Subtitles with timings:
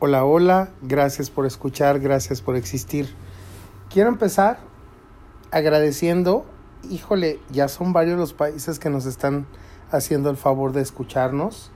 [0.00, 3.14] Hola, hola, gracias por escuchar, gracias por existir.
[3.88, 4.58] Quiero empezar
[5.52, 6.44] agradeciendo,
[6.90, 9.46] híjole, ya son varios los países que nos están
[9.92, 11.70] haciendo el favor de escucharnos.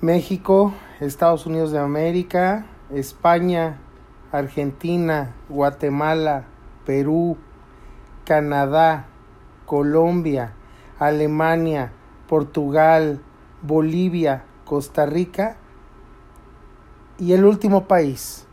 [0.00, 3.78] México, Estados Unidos de América, España,
[4.32, 6.46] Argentina, Guatemala,
[6.84, 7.38] Perú,
[8.24, 9.06] Canadá,
[9.64, 10.54] Colombia,
[10.98, 11.92] Alemania,
[12.28, 13.20] Portugal,
[13.62, 15.59] Bolivia, Costa Rica
[17.20, 18.46] y el último país.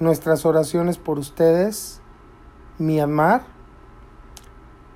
[0.00, 2.00] Nuestras oraciones por ustedes,
[2.78, 3.44] Myanmar.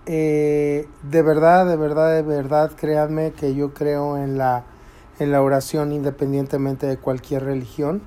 [0.07, 4.65] Eh, de verdad, de verdad, de verdad, créanme que yo creo en la,
[5.19, 8.03] en la oración independientemente de cualquier religión.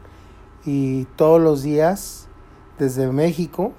[0.66, 2.28] Y todos los días,
[2.78, 3.72] desde México,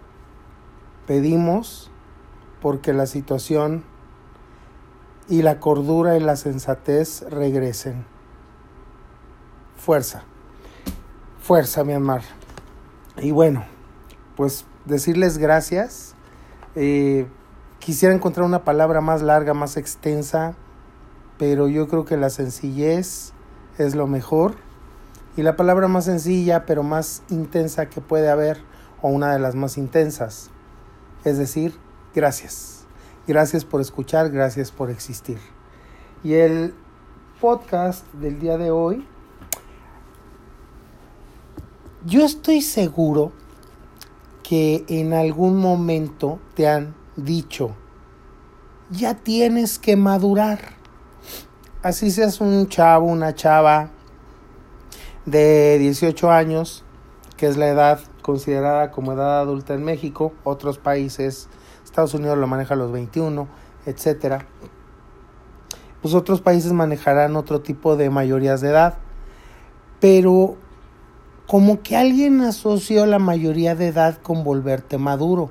[1.07, 1.91] pedimos
[2.63, 3.85] porque la situación
[5.29, 8.07] y la cordura y la sensatez regresen.
[9.77, 10.25] Fuerza,
[11.41, 12.23] fuerza, mi amar.
[13.19, 13.65] Y bueno,
[14.37, 16.15] pues decirles gracias.
[16.75, 17.27] Eh,
[17.79, 20.55] quisiera encontrar una palabra más larga, más extensa,
[21.39, 23.33] pero yo creo que la sencillez
[23.79, 24.55] es lo mejor.
[25.37, 28.59] Y la palabra más sencilla, pero más intensa que puede haber,
[29.01, 30.51] o una de las más intensas,
[31.25, 31.75] es decir,
[32.15, 32.85] gracias.
[33.27, 35.39] Gracias por escuchar, gracias por existir.
[36.23, 36.75] Y el
[37.41, 39.07] podcast del día de hoy,
[42.05, 43.33] yo estoy seguro
[44.43, 47.75] que en algún momento te han dicho,
[48.91, 50.61] ya tienes que madurar.
[51.83, 53.91] Así seas un chavo, una chava
[55.27, 56.85] de 18 años,
[57.37, 61.49] que es la edad considerada como edad adulta en México, otros países,
[61.85, 63.49] Estados Unidos lo maneja a los 21,
[63.87, 64.47] etcétera.
[66.03, 68.95] Pues otros países manejarán otro tipo de mayorías de edad,
[70.01, 70.57] pero
[71.51, 75.51] como que alguien asoció la mayoría de edad con volverte maduro.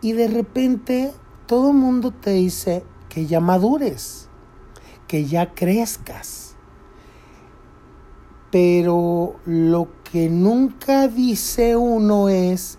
[0.00, 1.12] Y de repente
[1.46, 4.28] todo mundo te dice que ya madures,
[5.08, 6.54] que ya crezcas.
[8.52, 12.78] Pero lo que nunca dice uno es,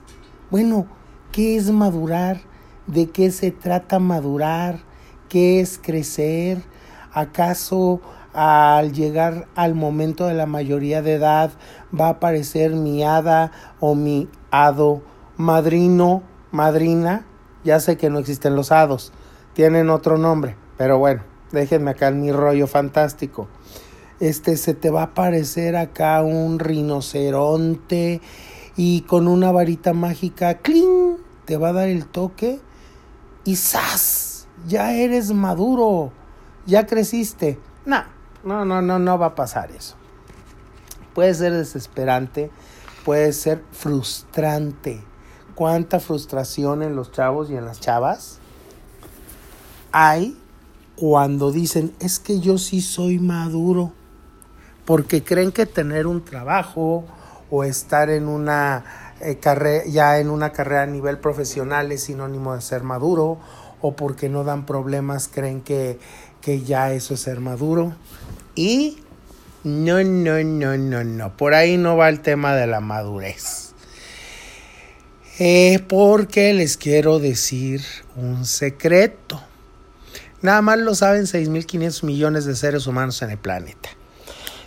[0.49, 0.87] bueno,
[1.33, 2.39] ¿qué es madurar?
[2.87, 4.79] ¿De qué se trata madurar?
[5.27, 6.63] ¿Qué es crecer?
[7.11, 7.99] ¿Acaso
[8.33, 11.51] al llegar al momento de la mayoría de edad
[11.97, 15.01] va a aparecer mi hada o mi hado
[15.37, 17.25] madrino, madrina?
[17.63, 19.11] Ya sé que no existen los hados,
[19.53, 23.47] tienen otro nombre, pero bueno, déjenme acá en mi rollo fantástico
[24.19, 28.21] este se te va a aparecer acá un rinoceronte
[28.75, 31.17] y con una varita mágica, ¡cling!
[31.45, 32.59] te va a dar el toque
[33.45, 34.47] y ¡zas!
[34.67, 36.11] Ya eres maduro,
[36.65, 37.57] ya creciste.
[38.43, 39.95] No, no, no, no va a pasar eso.
[41.13, 42.51] Puede ser desesperante,
[43.05, 45.03] puede ser frustrante.
[45.55, 48.39] ¿Cuánta frustración en los chavos y en las chavas
[49.91, 50.39] hay
[50.95, 53.93] cuando dicen, es que yo sí soy maduro?
[54.89, 57.03] porque creen que tener un trabajo
[57.51, 59.39] o estar en una eh,
[59.87, 63.37] ya en una carrera a nivel profesional es sinónimo de ser maduro,
[63.81, 65.99] o porque no dan problemas creen que,
[66.41, 67.95] que ya eso es ser maduro.
[68.55, 68.97] Y
[69.63, 73.73] no, no, no, no, no, por ahí no va el tema de la madurez.
[75.37, 77.81] Eh, porque les quiero decir
[78.15, 79.41] un secreto.
[80.41, 83.89] Nada más lo saben 6.500 millones de seres humanos en el planeta.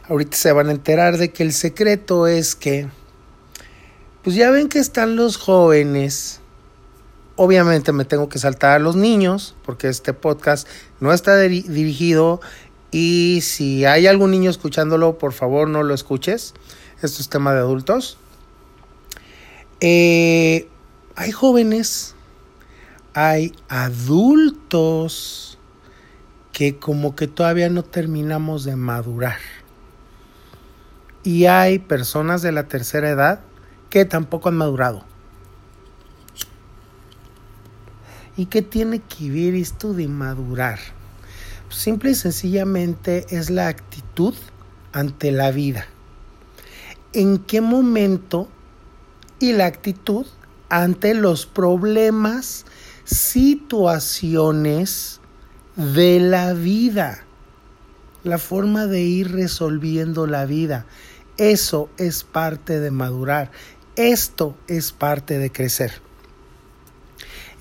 [0.09, 2.89] Ahorita se van a enterar de que el secreto es que,
[4.23, 6.42] pues ya ven que están los jóvenes.
[7.37, 10.69] Obviamente me tengo que saltar a los niños, porque este podcast
[11.01, 12.41] no está dirigido
[12.91, 16.55] y si hay algún niño escuchándolo, por favor no lo escuches.
[17.01, 18.19] Esto es tema de adultos.
[19.81, 20.69] Eh,
[21.17, 22.15] hay jóvenes,
[23.15, 25.59] hay adultos
[26.53, 29.39] que como que todavía no terminamos de madurar.
[31.25, 33.41] Y hay personas de la tercera edad
[33.89, 35.05] que tampoco han madurado.
[38.43, 40.81] ¿Y qué tiene que ver esto de madurar?
[41.69, 44.35] Simple y sencillamente es la actitud
[44.91, 45.87] ante la vida.
[47.13, 48.49] ¿En qué momento
[49.39, 50.27] y la actitud
[50.71, 52.67] ante los problemas,
[53.05, 55.21] situaciones
[55.77, 57.23] de la vida?
[58.25, 60.85] La forma de ir resolviendo la vida.
[61.37, 63.53] Eso es parte de madurar.
[63.95, 66.03] Esto es parte de crecer.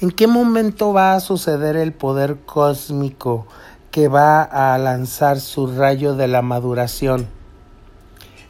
[0.02, 3.48] ¿En qué momento va a suceder el poder cósmico
[3.92, 7.28] que va a lanzar su rayo de la maduración?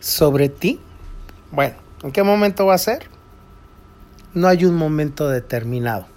[0.02, 0.82] sobre ti,
[1.52, 3.08] bueno, ¿en qué momento va a ser?
[4.34, 6.08] No hay un momento determinado.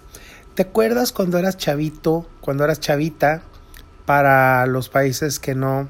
[0.55, 3.43] ¿Te acuerdas cuando eras chavito, cuando eras chavita,
[4.05, 5.87] para los países que no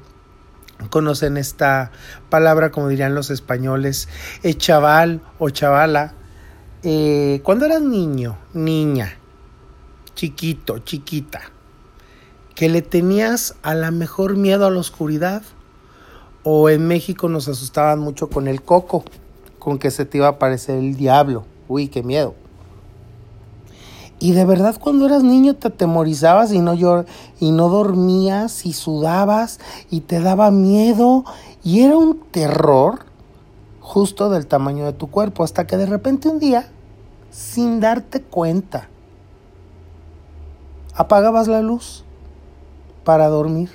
[0.90, 1.90] conocen esta
[2.28, 4.08] palabra, como dirían los españoles,
[4.42, 6.14] eh, chaval o chavala?
[6.82, 9.16] Eh, cuando eras niño, niña,
[10.16, 11.40] chiquito, chiquita,
[12.56, 15.42] que le tenías a la mejor miedo a la oscuridad,
[16.42, 19.04] o en México nos asustaban mucho con el coco,
[19.60, 21.44] con que se te iba a aparecer el diablo.
[21.68, 22.34] Uy, qué miedo.
[24.18, 26.74] Y de verdad cuando eras niño te atemorizabas y no,
[27.38, 29.60] y no dormías y sudabas
[29.90, 31.24] y te daba miedo
[31.62, 33.04] y era un terror
[33.80, 36.70] justo del tamaño de tu cuerpo hasta que de repente un día,
[37.30, 38.88] sin darte cuenta,
[40.96, 42.04] apagabas la luz
[43.04, 43.70] para dormir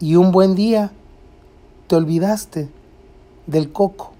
[0.00, 0.90] y un buen día
[1.86, 2.68] te olvidaste
[3.46, 4.12] del coco.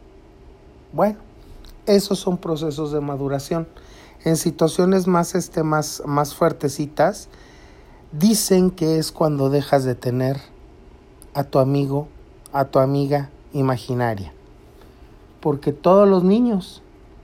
[0.93, 1.19] Bueno,
[1.87, 3.67] esos son procesos de maduración.
[4.25, 7.29] En situaciones más, este, más, más fuertecitas,
[8.12, 10.37] dicen que es cuando dejas de tener
[11.35, 12.07] a tu amigo,
[12.53, 14.33] a tu amiga imaginaria.
[15.41, 16.83] Porque todos los niños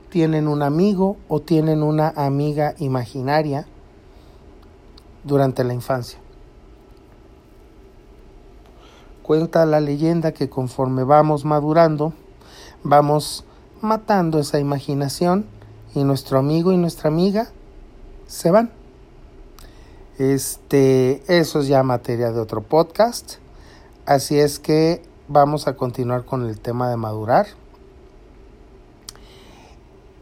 [0.09, 3.67] tienen un amigo o tienen una amiga imaginaria
[5.27, 6.19] durante la infancia.
[9.23, 12.13] Cuenta la leyenda que conforme vamos madurando,
[12.85, 13.45] vamos
[13.81, 15.47] matando esa imaginación
[15.95, 17.49] y nuestro amigo y nuestra amiga
[18.27, 18.71] se van.
[20.19, 23.35] Este, eso es ya materia de otro podcast.
[24.07, 27.47] Así es que vamos a continuar con el tema de madurar.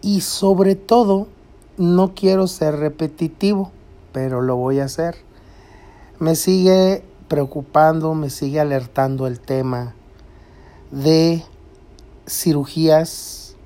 [0.00, 1.28] Y sobre todo,
[1.76, 3.72] no quiero ser repetitivo,
[4.14, 5.16] pero lo voy a hacer.
[6.20, 9.94] Me sigue preocupando, me sigue alertando el tema
[10.92, 11.44] de
[12.26, 13.56] cirugías,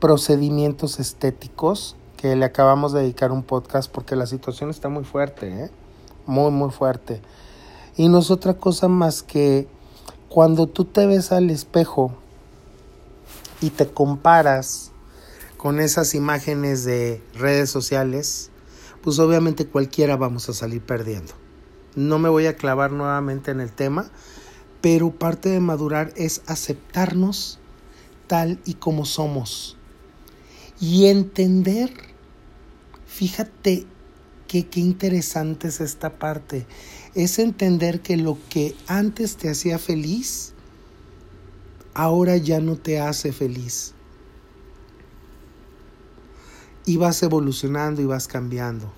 [0.00, 5.64] procedimientos estéticos, que le acabamos de dedicar un podcast porque la situación está muy fuerte,
[5.64, 5.70] ¿eh?
[6.26, 7.20] muy, muy fuerte.
[7.94, 9.68] Y no es otra cosa más que
[10.30, 12.12] cuando tú te ves al espejo
[13.60, 14.90] y te comparas
[15.58, 18.50] con esas imágenes de redes sociales,
[19.02, 21.32] pues obviamente cualquiera vamos a salir perdiendo.
[21.94, 24.10] No me voy a clavar nuevamente en el tema,
[24.80, 27.58] pero parte de madurar es aceptarnos
[28.26, 29.78] tal y como somos
[30.80, 31.92] y entender,
[33.06, 33.86] fíjate
[34.46, 36.66] que qué interesante es esta parte,
[37.14, 40.54] es entender que lo que antes te hacía feliz,
[41.94, 43.94] ahora ya no te hace feliz.
[46.88, 48.90] Y vas evolucionando y vas cambiando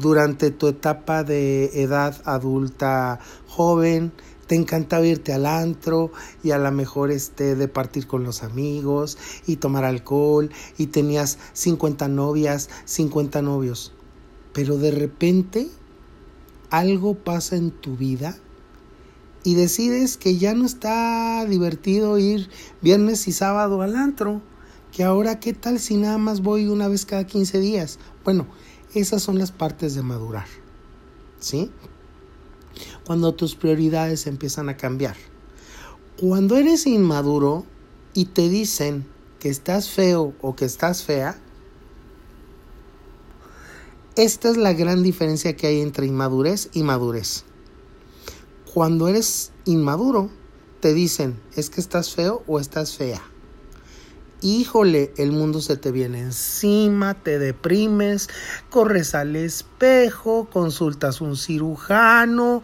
[0.00, 4.12] durante tu etapa de edad adulta joven,
[4.46, 6.10] te encantaba irte al antro
[6.42, 11.38] y a lo mejor este de partir con los amigos y tomar alcohol y tenías
[11.52, 13.92] 50 novias, 50 novios.
[14.52, 15.68] Pero de repente
[16.70, 18.36] algo pasa en tu vida
[19.44, 22.48] y decides que ya no está divertido ir
[22.80, 24.40] viernes y sábado al antro,
[24.92, 27.98] que ahora qué tal si nada más voy una vez cada 15 días.
[28.24, 28.46] Bueno,
[28.94, 30.46] esas son las partes de madurar.
[31.38, 31.70] ¿Sí?
[33.04, 35.16] Cuando tus prioridades empiezan a cambiar.
[36.18, 37.64] Cuando eres inmaduro
[38.14, 39.06] y te dicen
[39.38, 41.38] que estás feo o que estás fea,
[44.16, 47.44] esta es la gran diferencia que hay entre inmadurez y madurez.
[48.74, 50.30] Cuando eres inmaduro,
[50.80, 53.22] te dicen, es que estás feo o estás fea
[54.42, 58.28] híjole, el mundo se te viene encima, te deprimes,
[58.68, 62.62] corres al espejo, consultas un cirujano,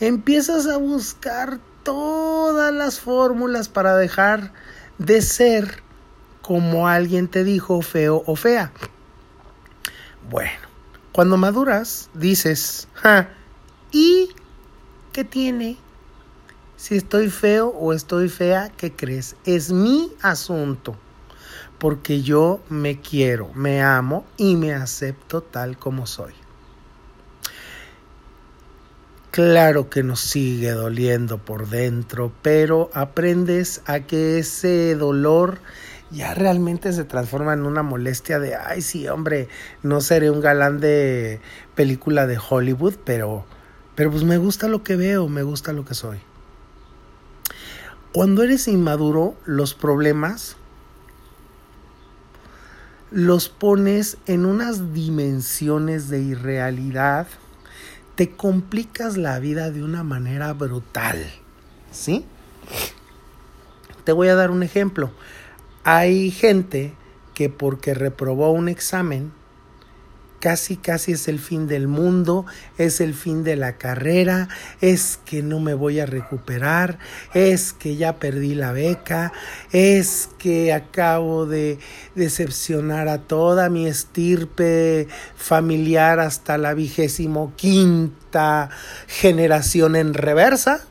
[0.00, 4.52] empiezas a buscar todas las fórmulas para dejar
[4.98, 5.82] de ser
[6.42, 8.72] como alguien te dijo feo o fea.
[10.30, 10.68] Bueno,
[11.12, 12.88] cuando maduras dices,
[13.92, 14.30] ¿y
[15.12, 15.78] qué tiene?
[16.76, 19.34] Si estoy feo o estoy fea, ¿qué crees?
[19.44, 20.96] Es mi asunto
[21.78, 26.34] porque yo me quiero, me amo y me acepto tal como soy.
[29.30, 35.58] Claro que nos sigue doliendo por dentro, pero aprendes a que ese dolor
[36.10, 39.48] ya realmente se transforma en una molestia de, ay sí, hombre,
[39.82, 41.40] no seré un galán de
[41.74, 43.44] película de Hollywood, pero,
[43.94, 46.18] pero pues me gusta lo que veo, me gusta lo que soy.
[48.12, 50.56] Cuando eres inmaduro, los problemas
[53.10, 57.26] los pones en unas dimensiones de irrealidad,
[58.14, 61.24] te complicas la vida de una manera brutal,
[61.90, 62.24] ¿sí?
[64.04, 65.10] Te voy a dar un ejemplo.
[65.84, 66.94] Hay gente
[67.34, 69.32] que porque reprobó un examen,
[70.40, 74.48] casi casi es el fin del mundo, es el fin de la carrera,
[74.80, 76.98] es que no me voy a recuperar,
[77.34, 79.32] es que ya perdí la beca,
[79.72, 81.78] es que acabo de
[82.14, 88.70] decepcionar a toda mi estirpe familiar hasta la vigésimo quinta
[89.06, 90.84] generación en reversa.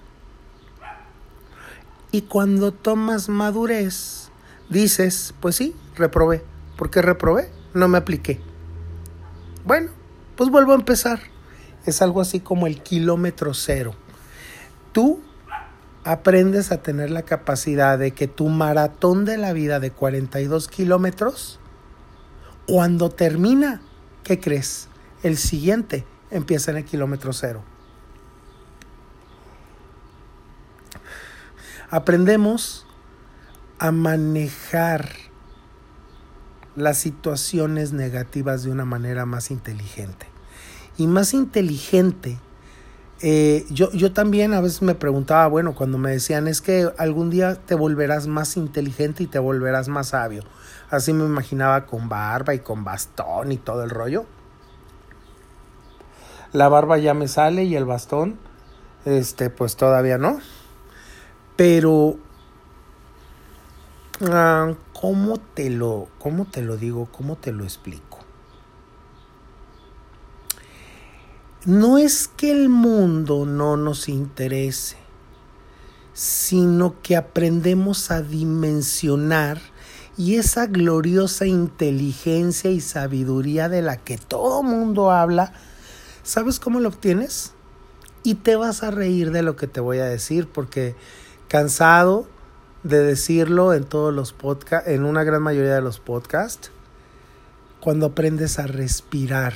[2.12, 4.30] Y cuando tomas madurez,
[4.70, 6.44] dices, pues sí, reprobé.
[6.78, 7.50] ¿Por qué reprobé?
[7.74, 8.47] No me apliqué.
[9.68, 9.92] Bueno,
[10.38, 11.20] pues vuelvo a empezar.
[11.86, 13.96] Es algo así como el kilómetro cero.
[14.94, 15.22] Tú
[16.06, 21.60] aprendes a tener la capacidad de que tu maratón de la vida de 42 kilómetros,
[22.66, 23.82] cuando termina,
[24.24, 24.88] ¿qué crees?
[25.22, 27.62] El siguiente empieza en el kilómetro cero.
[31.90, 32.88] Aprendemos
[33.80, 35.27] a manejar
[36.78, 40.28] las situaciones negativas de una manera más inteligente.
[40.96, 42.38] Y más inteligente,
[43.22, 47.32] eh, yo, yo también a veces me preguntaba, bueno, cuando me decían es que algún
[47.32, 50.44] día te volverás más inteligente y te volverás más sabio.
[50.92, 54.26] Así me imaginaba con barba y con bastón y todo el rollo.
[56.54, 58.38] La barba ya me sale y el bastón,
[59.06, 60.40] este, pues todavía no.
[61.56, 62.20] Pero
[64.22, 67.08] Ah, ¿cómo te lo, cómo te lo digo?
[67.12, 68.18] ¿Cómo te lo explico?
[71.66, 74.98] No es que el mundo no nos interese,
[76.14, 79.60] sino que aprendemos a dimensionar
[80.18, 85.54] y esa gloriosa inteligencia y sabiduría de la que todo mundo habla,
[86.24, 87.54] ¿sabes cómo lo obtienes?
[88.24, 90.96] Y te vas a reír de lo que te voy a decir porque
[91.50, 92.28] cansado,
[92.88, 96.72] de decirlo en todos los podcasts, en una gran mayoría de los podcasts,
[97.80, 99.54] cuando aprendes a respirar.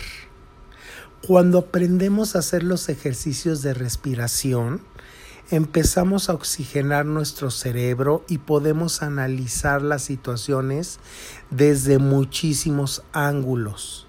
[1.26, 4.82] Cuando aprendemos a hacer los ejercicios de respiración,
[5.52, 11.00] empezamos a oxigenar nuestro cerebro y podemos analizar las situaciones
[11.50, 14.08] desde muchísimos ángulos.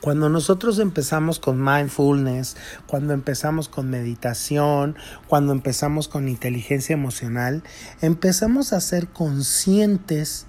[0.00, 2.56] Cuando nosotros empezamos con mindfulness,
[2.86, 7.62] cuando empezamos con meditación, cuando empezamos con inteligencia emocional,
[8.00, 10.46] empezamos a ser conscientes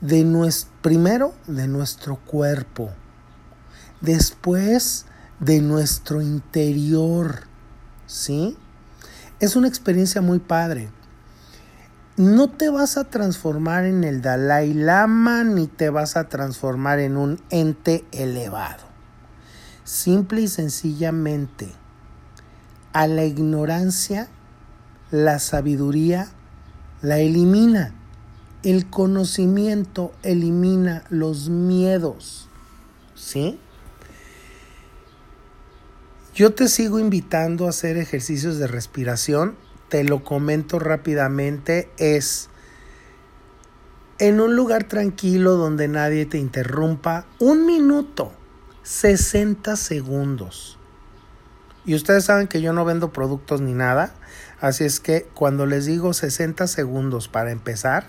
[0.00, 2.90] de nuestro, primero de nuestro cuerpo,
[4.00, 5.06] después
[5.40, 7.44] de nuestro interior,
[8.06, 8.56] ¿sí?
[9.40, 10.88] Es una experiencia muy padre.
[12.16, 17.16] No te vas a transformar en el Dalai Lama ni te vas a transformar en
[17.16, 18.84] un ente elevado.
[19.84, 21.68] Simple y sencillamente,
[22.92, 24.28] a la ignorancia,
[25.10, 26.30] la sabiduría
[27.02, 27.94] la elimina.
[28.62, 32.48] El conocimiento elimina los miedos.
[33.14, 33.60] ¿Sí?
[36.34, 39.56] Yo te sigo invitando a hacer ejercicios de respiración.
[39.88, 41.90] Te lo comento rápidamente.
[41.98, 42.48] Es
[44.18, 47.26] en un lugar tranquilo donde nadie te interrumpa.
[47.38, 48.32] Un minuto
[48.82, 50.78] 60 segundos.
[51.84, 54.14] Y ustedes saben que yo no vendo productos ni nada.
[54.60, 58.06] Así es que cuando les digo 60 segundos para empezar,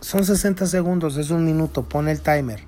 [0.00, 2.64] son 60 segundos, es un minuto, pon el timer.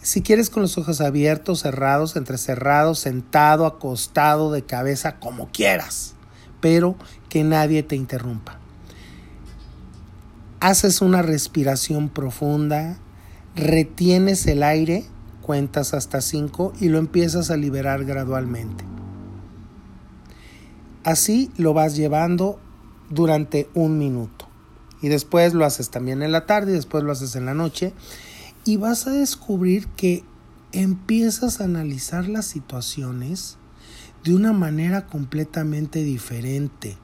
[0.00, 6.14] Si quieres con los ojos abiertos, cerrados, entrecerrados, sentado, acostado, de cabeza, como quieras,
[6.62, 6.96] pero
[7.28, 8.58] que nadie te interrumpa.
[10.60, 12.96] Haces una respiración profunda,
[13.54, 15.04] retienes el aire
[15.42, 18.84] cuentas hasta 5 y lo empiezas a liberar gradualmente.
[21.04, 22.58] Así lo vas llevando
[23.10, 24.48] durante un minuto.
[25.02, 27.92] Y después lo haces también en la tarde y después lo haces en la noche.
[28.64, 30.24] Y vas a descubrir que
[30.70, 33.58] empiezas a analizar las situaciones
[34.24, 36.96] de una manera completamente diferente,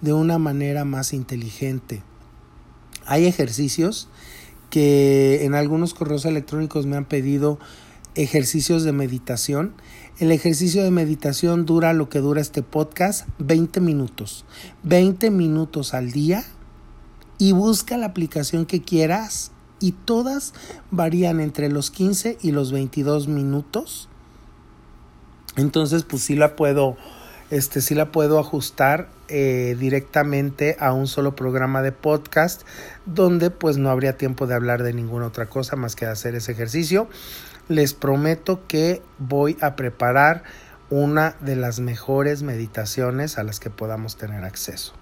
[0.00, 2.02] de una manera más inteligente.
[3.06, 4.08] Hay ejercicios
[4.70, 7.58] que en algunos correos electrónicos me han pedido
[8.14, 9.74] ejercicios de meditación.
[10.18, 14.44] El ejercicio de meditación dura lo que dura este podcast, 20 minutos.
[14.82, 16.44] 20 minutos al día
[17.38, 20.54] y busca la aplicación que quieras y todas
[20.90, 24.08] varían entre los 15 y los 22 minutos.
[25.58, 26.96] Entonces, pues sí la puedo,
[27.50, 32.62] este, sí la puedo ajustar eh, directamente a un solo programa de podcast
[33.04, 36.52] donde pues no habría tiempo de hablar de ninguna otra cosa más que hacer ese
[36.52, 37.08] ejercicio
[37.68, 40.42] les prometo que voy a preparar
[40.90, 44.94] una de las mejores meditaciones a las que podamos tener acceso.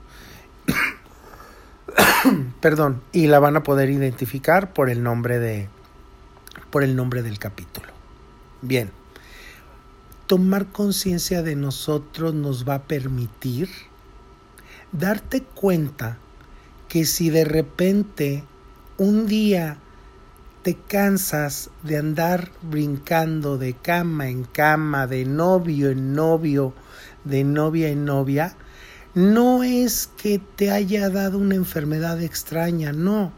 [2.61, 5.69] Perdón, y la van a poder identificar por el nombre de
[6.71, 7.87] por el nombre del capítulo.
[8.63, 8.91] Bien.
[10.27, 13.69] Tomar conciencia de nosotros nos va a permitir
[14.91, 16.19] darte cuenta
[16.89, 18.43] que si de repente
[18.97, 19.79] un día
[20.65, 26.75] te cansas de andar brincando de cama en cama, de novio en novio,
[27.23, 28.57] de novia en novia,
[29.15, 33.33] no es que te haya dado una enfermedad extraña, no.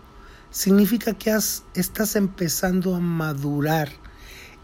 [0.50, 3.90] Significa que has, estás empezando a madurar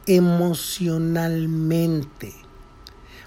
[0.07, 2.33] emocionalmente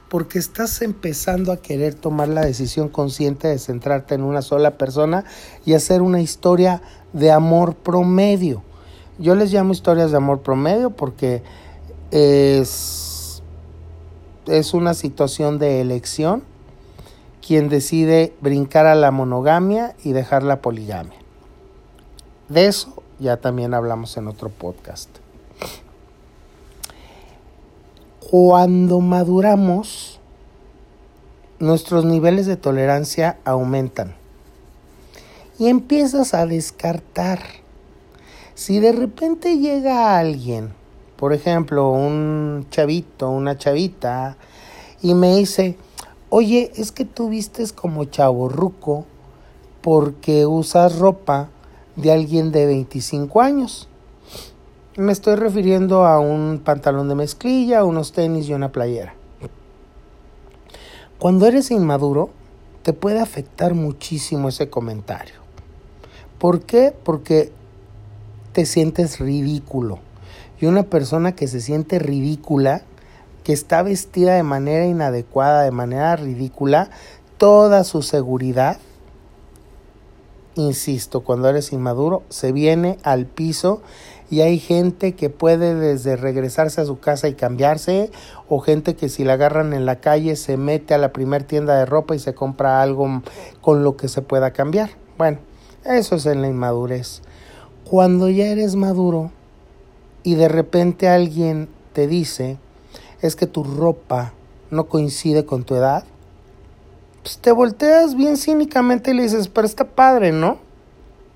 [0.09, 5.25] porque estás empezando a querer tomar la decisión consciente de centrarte en una sola persona
[5.65, 6.81] y hacer una historia
[7.13, 8.63] de amor promedio.
[9.19, 11.43] Yo les llamo historias de amor promedio porque
[12.11, 13.41] es,
[14.45, 16.43] es una situación de elección
[17.45, 21.17] quien decide brincar a la monogamia y dejar la poligamia.
[22.49, 25.09] De eso ya también hablamos en otro podcast.
[28.29, 30.19] Cuando maduramos,
[31.59, 34.15] nuestros niveles de tolerancia aumentan
[35.57, 37.39] y empiezas a descartar.
[38.53, 40.73] Si de repente llega alguien,
[41.15, 44.35] por ejemplo, un chavito, una chavita,
[45.01, 45.77] y me dice,
[46.29, 49.05] oye, es que tú vistes como chaborruco
[49.81, 51.47] porque usas ropa
[51.95, 53.87] de alguien de 25 años.
[54.97, 59.13] Me estoy refiriendo a un pantalón de mezclilla, unos tenis y una playera.
[61.19, 62.31] Cuando eres inmaduro,
[62.81, 65.35] te puede afectar muchísimo ese comentario.
[66.39, 66.95] ¿Por qué?
[67.03, 67.51] Porque
[68.53, 69.99] te sientes ridículo.
[70.59, 72.81] Y una persona que se siente ridícula,
[73.43, 76.89] que está vestida de manera inadecuada, de manera ridícula,
[77.37, 78.79] toda su seguridad,
[80.55, 83.83] insisto, cuando eres inmaduro, se viene al piso
[84.29, 88.11] y hay gente que puede desde regresarse a su casa y cambiarse
[88.49, 91.77] o gente que si la agarran en la calle se mete a la primer tienda
[91.77, 93.21] de ropa y se compra algo
[93.61, 94.89] con lo que se pueda cambiar.
[95.17, 95.39] Bueno,
[95.85, 97.21] eso es en la inmadurez.
[97.85, 99.31] Cuando ya eres maduro
[100.23, 102.57] y de repente alguien te dice
[103.21, 104.33] es que tu ropa
[104.69, 106.03] no coincide con tu edad,
[107.23, 110.57] pues te volteas bien cínicamente y le dices, pero está padre, ¿no?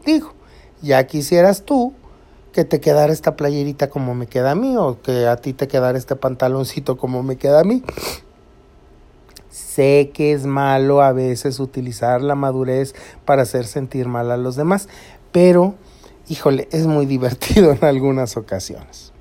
[0.05, 0.33] Dijo,
[0.81, 1.93] ya quisieras tú
[2.51, 5.67] que te quedara esta playerita como me queda a mí o que a ti te
[5.67, 7.83] quedara este pantaloncito como me queda a mí.
[9.49, 12.93] Sé que es malo a veces utilizar la madurez
[13.25, 14.87] para hacer sentir mal a los demás,
[15.31, 15.75] pero
[16.27, 19.11] híjole, es muy divertido en algunas ocasiones.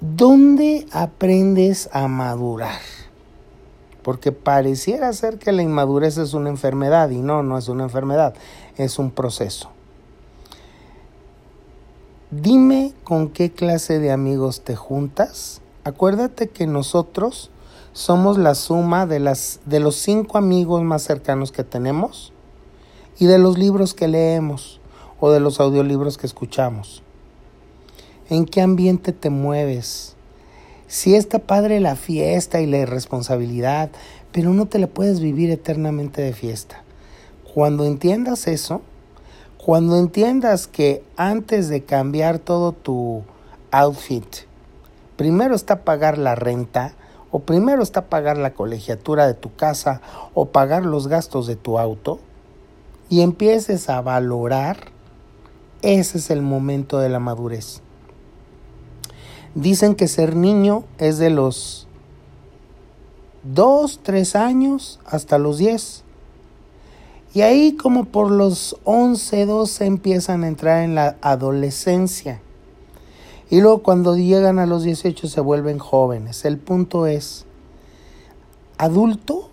[0.00, 2.80] ¿Dónde aprendes a madurar?
[4.02, 8.34] Porque pareciera ser que la inmadurez es una enfermedad y no, no es una enfermedad,
[8.76, 9.75] es un proceso.
[12.42, 15.62] Dime con qué clase de amigos te juntas.
[15.84, 17.50] Acuérdate que nosotros
[17.94, 22.34] somos la suma de, las, de los cinco amigos más cercanos que tenemos
[23.18, 24.80] y de los libros que leemos
[25.18, 27.02] o de los audiolibros que escuchamos.
[28.28, 30.14] ¿En qué ambiente te mueves?
[30.88, 33.90] Si está padre la fiesta y la irresponsabilidad,
[34.32, 36.84] pero no te la puedes vivir eternamente de fiesta.
[37.54, 38.82] Cuando entiendas eso,
[39.66, 43.24] cuando entiendas que antes de cambiar todo tu
[43.72, 44.24] outfit,
[45.16, 46.94] primero está pagar la renta,
[47.32, 50.02] o primero está pagar la colegiatura de tu casa,
[50.34, 52.20] o pagar los gastos de tu auto,
[53.08, 54.76] y empieces a valorar,
[55.82, 57.82] ese es el momento de la madurez.
[59.56, 61.88] Dicen que ser niño es de los
[63.42, 66.04] 2, 3 años hasta los 10.
[67.36, 72.40] Y ahí como por los 11, 12 empiezan a entrar en la adolescencia.
[73.50, 76.46] Y luego cuando llegan a los 18 se vuelven jóvenes.
[76.46, 77.44] El punto es,
[78.78, 79.50] adulto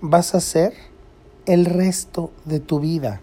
[0.00, 0.72] vas a ser
[1.44, 3.20] el resto de tu vida.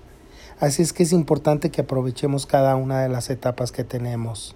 [0.60, 4.56] Así es que es importante que aprovechemos cada una de las etapas que tenemos.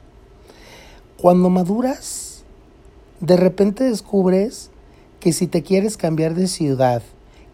[1.18, 2.44] Cuando maduras,
[3.20, 4.70] de repente descubres
[5.20, 7.02] que si te quieres cambiar de ciudad,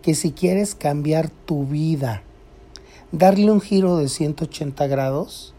[0.05, 2.21] que si quieres cambiar tu vida,
[3.11, 5.55] darle un giro de 180 grados,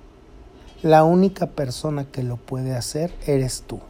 [0.82, 3.80] la única persona que lo puede hacer eres tú.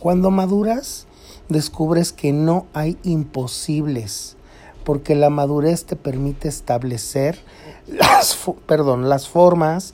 [0.00, 1.06] Cuando maduras,
[1.50, 4.38] descubres que no hay imposibles,
[4.82, 7.38] porque la madurez te permite establecer
[7.86, 8.34] las,
[8.64, 9.92] perdón, las formas,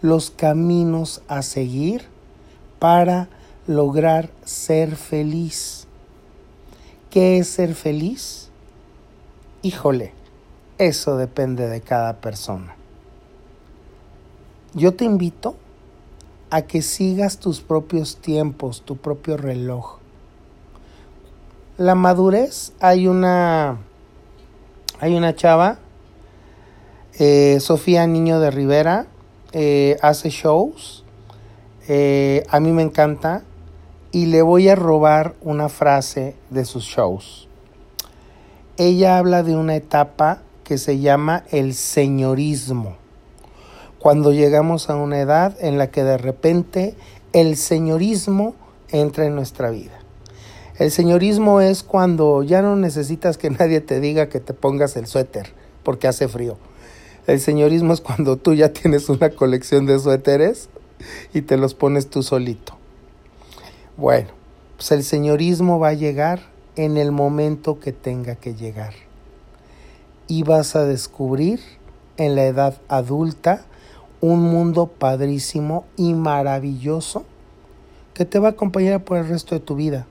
[0.00, 2.06] los caminos a seguir
[2.78, 3.28] para
[3.66, 5.86] lograr ser feliz.
[7.10, 8.47] ¿Qué es ser feliz?
[9.62, 10.12] Híjole,
[10.78, 12.76] Eso depende de cada persona.
[14.74, 15.56] Yo te invito
[16.50, 19.98] a que sigas tus propios tiempos, tu propio reloj.
[21.76, 23.78] La madurez, hay una,
[25.00, 25.78] hay una chava,
[27.18, 29.08] eh, Sofía Niño de Rivera,
[29.50, 31.04] eh, hace shows,
[31.88, 33.42] eh, a mí me encanta
[34.12, 37.47] y le voy a robar una frase de sus shows.
[38.80, 42.96] Ella habla de una etapa que se llama el señorismo
[43.98, 46.94] cuando llegamos a una edad en la que de repente
[47.32, 48.54] el señorismo
[48.90, 49.98] entra en nuestra vida.
[50.78, 55.08] El señorismo es cuando ya no necesitas que nadie te diga que te pongas el
[55.08, 56.56] suéter porque hace frío.
[57.26, 60.68] El señorismo es cuando tú ya tienes una colección de suéteres
[61.34, 62.74] y te los pones tú solito.
[63.96, 64.28] Bueno,
[64.76, 68.94] pues el señorismo va a llegar en el momento que tenga que llegar.
[70.28, 71.60] Y vas a descubrir
[72.16, 73.64] en la edad adulta
[74.20, 77.24] un mundo padrísimo y maravilloso
[78.14, 80.06] que te va a acompañar por el resto de tu vida.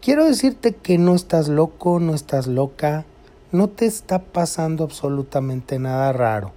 [0.00, 3.04] Quiero decirte que no estás loco, no estás loca,
[3.50, 6.52] no te está pasando absolutamente nada raro.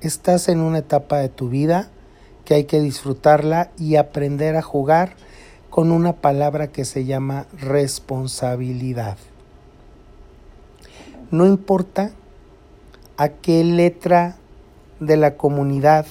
[0.00, 1.90] Estás en una etapa de tu vida
[2.44, 5.14] que hay que disfrutarla y aprender a jugar
[5.74, 9.18] con una palabra que se llama responsabilidad.
[11.32, 12.12] No importa
[13.16, 14.36] a qué letra
[15.00, 16.06] de la comunidad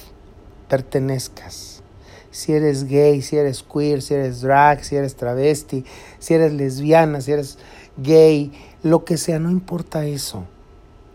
[0.68, 1.82] pertenezcas.
[2.30, 5.86] Si eres gay, si eres queer, si eres drag, si eres travesti,
[6.18, 7.56] si eres lesbiana, si eres
[7.96, 10.44] gay, lo que sea, no importa eso.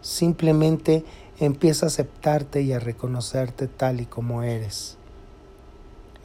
[0.01, 1.05] Simplemente
[1.39, 4.97] empieza a aceptarte y a reconocerte tal y como eres.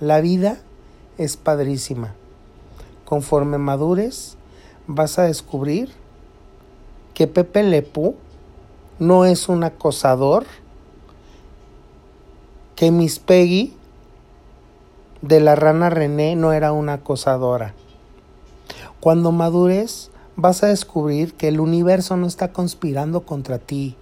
[0.00, 0.62] La vida
[1.18, 2.14] es padrísima.
[3.04, 4.36] Conforme madures,
[4.86, 5.90] vas a descubrir
[7.14, 8.16] que Pepe Lepú
[8.98, 10.44] no es un acosador,
[12.76, 13.76] que Miss Peggy
[15.22, 17.74] de la rana René no era una acosadora.
[19.00, 23.96] Cuando madures, vas a descubrir que el universo no está conspirando contra ti.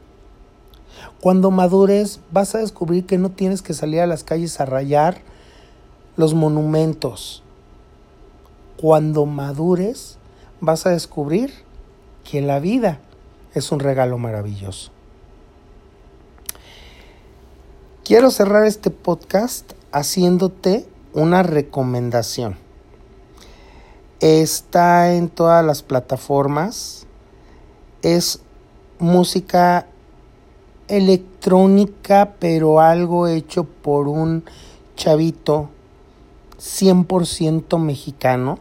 [1.21, 5.21] Cuando madures, vas a descubrir que no tienes que salir a las calles a rayar
[6.17, 7.43] los monumentos.
[8.77, 10.19] Cuando madures,
[10.61, 11.53] vas a descubrir
[12.25, 13.01] que la vida
[13.55, 14.91] es un regalo maravilloso.
[18.05, 22.57] Quiero cerrar este podcast haciéndote una recomendación.
[24.21, 27.07] Está en todas las plataformas.
[28.03, 28.41] Es
[28.99, 29.87] música
[30.89, 34.45] electrónica, pero algo hecho por un
[34.97, 35.71] chavito
[36.63, 38.59] 100% mexicano,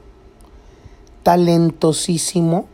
[1.23, 2.65] talentosísimo,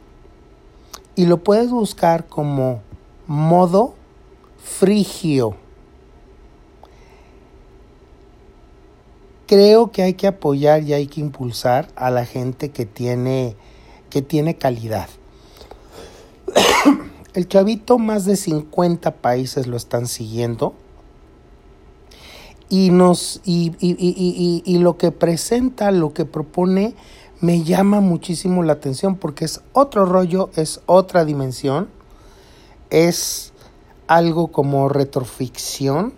[1.16, 2.82] y lo puedes buscar como
[3.28, 3.96] modo
[4.64, 5.56] frigio.
[9.48, 13.56] creo que hay que apoyar y hay que impulsar a la gente que tiene,
[14.10, 15.08] que tiene calidad.
[17.34, 20.76] El chavito, más de 50 países lo están siguiendo.
[22.70, 26.96] Y, nos, y, y, y, lo que presenta, lo que propone,
[27.40, 31.88] me llama muchísimo la atención porque es otro rollo, es otra dimensión,
[32.90, 33.54] es
[34.08, 36.14] algo como retroficción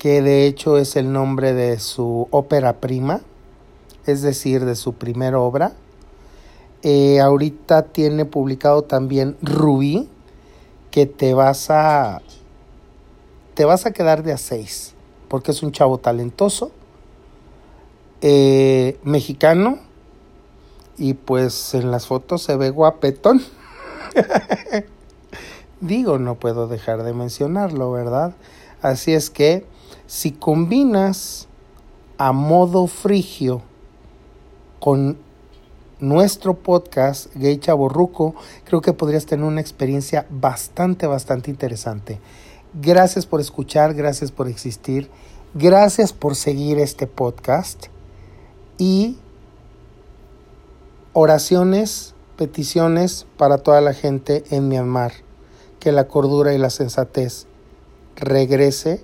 [0.00, 3.20] que de hecho es el nombre de su ópera prima,
[4.06, 5.74] es decir, de su primera obra.
[6.82, 10.08] Eh, ahorita tiene publicado también Rubí,
[10.90, 12.22] que te vas a
[13.52, 14.94] te vas a quedar de a seis,
[15.30, 16.72] porque es un chavo talentoso,
[18.20, 19.78] eh, mexicano,
[20.98, 23.40] y pues en las fotos se ve guapetón.
[25.80, 28.34] Digo, no puedo dejar de mencionarlo, ¿verdad?
[28.82, 29.64] Así es que
[30.08, 31.46] si combinas
[32.18, 33.62] a modo frigio
[34.80, 35.16] con
[36.00, 42.18] nuestro podcast Gay Chaborruco, creo que podrías tener una experiencia bastante, bastante interesante.
[42.74, 45.10] Gracias por escuchar, gracias por existir,
[45.54, 47.86] gracias por seguir este podcast
[48.78, 49.18] y
[51.12, 55.12] oraciones, peticiones para toda la gente en Myanmar.
[55.80, 57.46] Que la cordura y la sensatez
[58.16, 59.02] regrese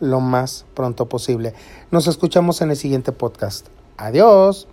[0.00, 1.54] lo más pronto posible.
[1.90, 3.66] Nos escuchamos en el siguiente podcast.
[3.96, 4.68] Adiós.